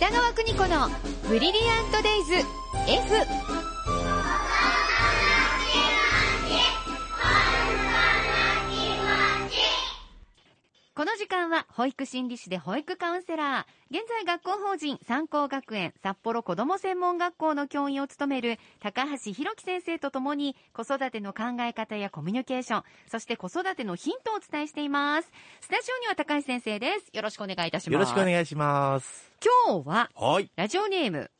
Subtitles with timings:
[0.00, 0.88] 北川邦子の
[1.28, 2.32] ブリリアントデイズ
[2.88, 3.59] F
[11.00, 25.32] この時間は保育心理士で保育カウンセラー現在学校法人三高学園札幌子ども専門学校の教員を務める高橋弘樹先生とともに子育ての考え方やコミュニケーションそして子育てのヒントをお伝えしています
[25.62, 29.32] スタジオには高橋先生ですよろしくお願いいたしますよろしくお願いします。
[29.66, 30.50] 今日ははい。
[30.54, 31.30] ラジオネーム今日は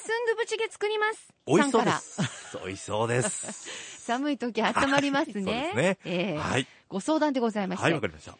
[0.00, 2.58] スンドゥブチゲ作ります美味しそうです。
[2.64, 4.02] 美味しそうです。
[4.08, 5.44] 寒い時温まりますね。
[5.44, 6.66] は いそうですねええはい。
[6.88, 8.32] ご相談でございまして、はい、わかりました。
[8.32, 8.36] 5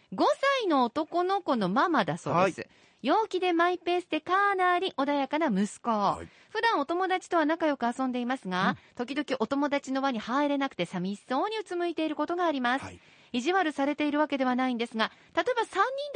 [0.61, 2.67] 歳の男の子のママだそうです。
[3.03, 5.91] 陽気でマイペースでかなり穏やかな息子。
[5.91, 6.29] はい。
[6.51, 12.85] 普段お友達とは仲良く遊んでいますが、時々お友達の輪に入れなくて寂しそうにうつむいていることがあります。
[12.85, 12.99] はい。
[13.33, 15.67] 意地悪されているわけではないんですが、例えば3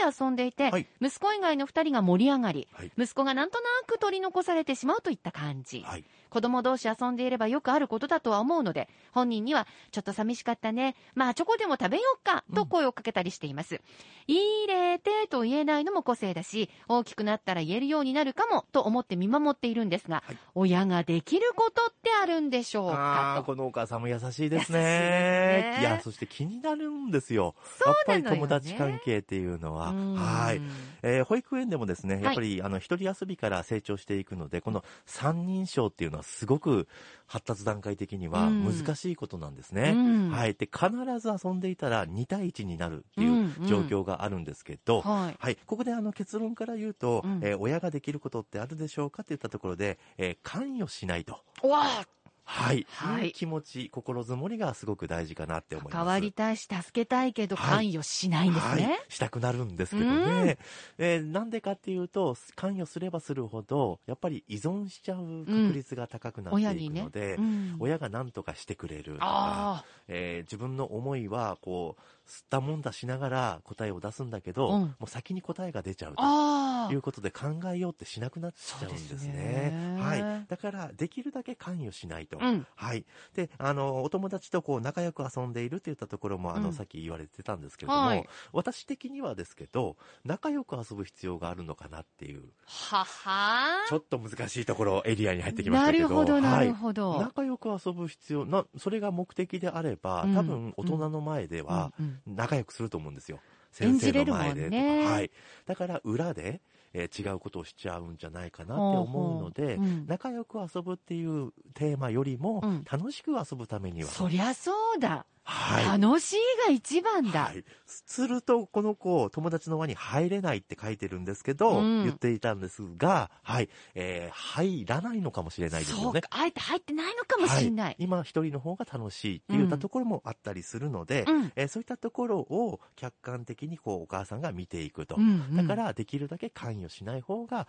[0.09, 2.93] 人で遊んでいて、はい息子以外の2人が盛り上がり、はい。
[2.97, 5.83] 息子がなんとなく取り残されてしまうといった感じ。
[5.83, 6.05] はい。
[6.31, 10.97] 子供同士遊んでいればよくあることだとは思うので、本人には、ちょっと寂しかったね。
[11.15, 12.45] まあ、チョコでも食べようか。
[12.55, 13.81] と声をかけたりしています。
[14.27, 24.79] 入れてと言えないのも個性だし、大きくなったら言えるようになるかも、と思って見守っているんですが、はい親ができることってあるんでしょうあかあ、このお母さんも優しいですね。
[24.79, 27.55] ですねいや、そして気になるんですよ。
[27.79, 29.91] そうやっぱりなのよね友達関係っていうのは。
[29.91, 30.61] うんはい。
[31.03, 36.87] えー保育園でもですね、いやっぱり、あの、一人遊びから成長していくので、この三人称っていうのはすごく
[37.27, 39.93] 発達段階的にはうん難しいことなんですね。
[39.95, 40.55] うんはい。
[40.55, 45.37] で、必ず遊んでいたら2対1になるっていう状況があるんですけど、はい。
[45.39, 51.39] はい、ここであの結論から言うと、うんえー親ができることってあるでしょうかって言ったところで、えー関与しないと。
[51.63, 52.07] うわあ
[52.53, 52.87] はい。
[52.91, 55.97] はいいう気持ち、心づもりがすごく大事かなって思います。
[55.97, 58.85] 関わりたいし、助けたいけど、はい関与しないんですね。
[58.85, 60.59] はい、したくなるんですけどね、
[60.99, 66.89] えーなんでかっていうと関与すればするほどやっぱり依存しちゃう確率が高くなってい。
[66.91, 76.87] くので、うん親が何とかしてくれるとか、あえー自分の思いはこう吸ったもんだしながら答えを出すんだけど、うんもう先に答えが出ちゃうあ。
[76.89, 79.19] ということで考えようってしなくなっちゃうんですね。
[79.19, 80.47] すねはい。
[80.49, 82.39] だから、できるだけ関与しないと。
[82.43, 82.67] うん。
[82.75, 83.05] はい。
[83.35, 96.05] で、あの、お友達とこう仲良く遊んでいるって言ったところも、あの、うんさっき言われてたんですけれども、はい私的にはですけど、仲良く遊ぶ必要があるのかなっていう、ははちょっと難しいところ、エリアに入ってきましたけど。
[96.05, 97.21] なるほど、なるはいほど。
[97.21, 103.41] 仲良く遊ぶ必要な、それが目的であれば、うん多分大人の前ではうんうん仲良くすると思うんですよ。
[103.81, 104.65] 演先生のじれるもんね前で
[105.03, 105.13] とか。
[105.15, 105.31] はい。
[105.67, 106.61] だから裏で、
[106.95, 110.07] えー違うことをしちゃうんじゃないかなって思うので、ほうん。
[110.07, 112.85] 仲良く遊ぶっていうテーマよりも、うん。
[112.91, 115.27] 楽しく遊ぶためには、そりゃそうだ。
[115.45, 116.01] はい。
[116.01, 116.37] 楽しい
[116.67, 117.45] が一番だ。
[117.45, 117.65] はい。
[117.87, 123.69] すると、この子、友達の輪に入れないって書いてるんですけど、うん言っていたんですが、はい。
[123.95, 126.29] えー入らないのかもしれないですよねそうか。。
[126.31, 127.87] あえて入ってないのかもしれない。
[127.87, 137.67] はい、今一人の方が楽しいって言ったところもあったりするので、うんえーそういったところを客観的にこうお母さんが見ていくと、うんうんだからできるだけ関与しない方が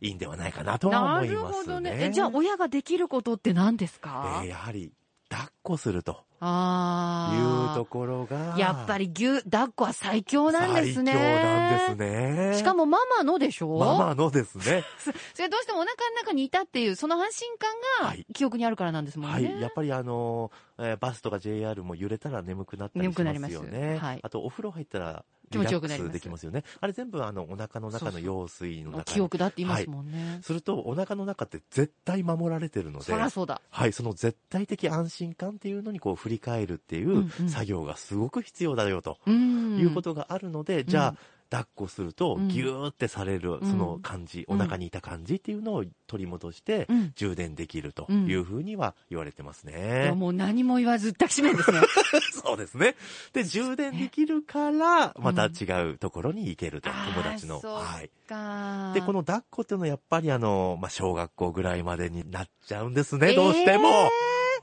[0.00, 1.62] いいんではないかなとはなる思いますね。
[1.66, 1.96] ほどね。
[2.00, 4.92] えじゃあ、親ができることって何ですか、えーやはり
[5.34, 7.72] 抱っこするとああ。
[7.72, 11.12] いうところがやっぱり牛、抱っこは最強なんですね。
[11.12, 12.58] 最強なんですね。
[12.58, 13.78] しかもママのでしょ？
[13.78, 14.84] ママのですね。
[15.34, 17.70] それどうしてもお腹の中にいたっていう、その安心感
[18.02, 19.34] がはい記憶にあるからなんですもんね。
[19.52, 19.60] はい。
[19.60, 23.98] やっぱりあのーえーバスとか JR も揺れたら眠くなったりし眠くなりますますよね。
[23.98, 26.64] はいあとお風呂入ったら気持ちよくなりますできますよね。
[26.80, 30.40] あれ全部あのお腹の中の羊水の中に記憶だって言いますもんね。
[30.42, 33.60] するとお腹の中って絶対守られてるのでそりゃそうだ。
[33.70, 39.78] はい、その絶対的安心感っていうのにこう振り返るっていうんうんう作業がすごく必要だよとうん。
[39.78, 41.18] いうことがあるので、じゃあ、うん
[41.54, 50.06] 抱っこするとうんギューってされるうんその感じ、うんお腹にいた感じっていうのを取り戻してうん充電できるというふうには言われてますいね。
[50.06, 51.80] やもう何も言わず抱きしめるんですね。
[52.44, 52.96] そうですね。
[53.32, 57.60] で、充電できるから、また違うところに行けると、友達の。
[57.60, 58.10] はい。
[58.28, 64.10] かで、この抱っこっていうのはやっぱりあの、まあ、小学校ぐらいまでになっちゃうんですね、どうしても。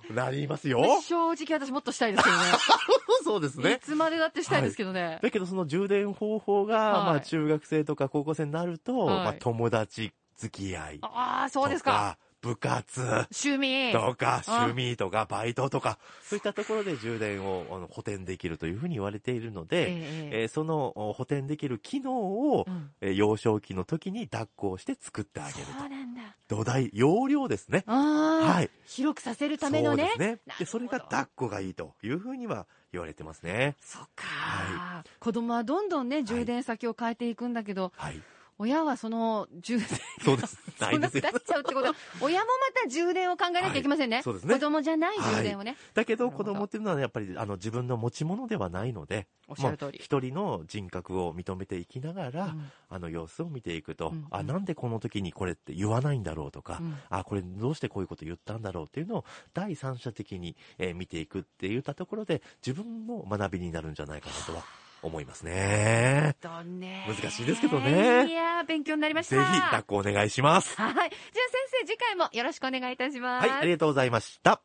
[0.09, 1.01] なりますよ。
[1.01, 2.44] 正直私もっとしたいですけどね。
[3.24, 3.80] そうですいね。
[3.81, 5.19] つまでだってしたいですけどね。
[5.21, 11.00] だけどその充電方法が、はいまあ中学生とか高校生になると、はいまあ友達付き合い。
[11.01, 12.18] ああ、そうですか。
[12.41, 13.01] 部活
[13.31, 13.91] 趣味。
[13.91, 26.21] とか、あ趣味とか、バイトとか、そういったところで充電をあの補填できるというふうに言われているので、えええーそのお補填できる機能を、うんえー幼少期の時に抱っこをして作ってあげるそうなんだ。
[26.47, 26.55] と。
[26.57, 27.83] 土台、容量ですね。
[27.85, 28.69] はい。
[28.85, 30.07] 広くさせるためのね。
[30.09, 33.75] そうですねで、それが抱っこがいいというふうには言われてますね。
[33.81, 38.21] そっか、は子供はどんどんね、充電先を変えていくんだけど、はい。
[38.61, 39.87] 親はその充電
[40.23, 40.57] そうです。
[40.77, 41.21] そないですよ。
[41.21, 41.41] んなくなっ。
[41.43, 41.87] ちゃうってこと。
[41.87, 44.17] は、親もまた充電を考えなきゃいけませんね。
[44.17, 44.23] はい。
[44.23, 44.53] そうですね。
[44.53, 45.77] 子供じゃない充電をね。
[45.95, 49.99] だけど子供っていうのはやっぱりあの自分の持ち物ではないので、おっしゃる通り。
[49.99, 52.71] 一人の人格を認めていきながら、うん。
[52.89, 56.97] あの様子を見ていくと、うんあ、なんでこの時にこれって言わないんだろうとか、うん。
[57.09, 64.63] あ、これどうしてこういうこと言ったんだろうっていうのを第三者的に、えー見ていくって言ったところで自分の学びになるんじゃないかなとは
[65.01, 66.36] 思いますね。
[66.42, 69.36] とね難しいですけどねいやー、勉強になりました。
[69.36, 70.75] ぜひ、抱っこお願いします。
[70.75, 70.94] はい。
[70.94, 71.15] じゃあ先
[71.81, 73.48] 生、次回もよろしくお願いいたします。
[73.48, 74.62] はい、ありがとうございました。